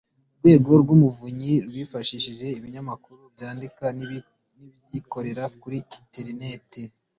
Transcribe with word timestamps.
urwego 0.29 0.71
rw'umuvunyi 0.81 1.53
rwifashishije 1.67 2.47
ibinyamakuru 2.59 3.21
byandika 3.35 3.85
n'ibikorera 3.97 5.43
kuri 5.61 5.77
interineti 5.99 6.81